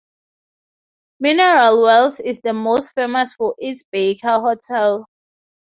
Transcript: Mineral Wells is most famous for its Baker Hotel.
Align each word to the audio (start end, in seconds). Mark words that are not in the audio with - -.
Mineral 1.19 1.83
Wells 1.83 2.19
is 2.21 2.39
most 2.43 2.91
famous 2.95 3.35
for 3.35 3.53
its 3.59 3.83
Baker 3.91 4.39
Hotel. 4.39 5.05